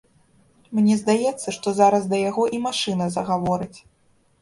Мне 0.77 0.95
здаецца, 1.01 1.47
што 1.59 1.75
зараз 1.81 2.03
да 2.15 2.25
яго 2.29 2.43
і 2.59 2.65
машына 2.67 3.13
загаворыць. 3.21 3.75